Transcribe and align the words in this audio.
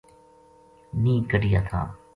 نیہہ 1.01 1.27
کَڈھیا 1.31 1.59
تھا 1.69 1.81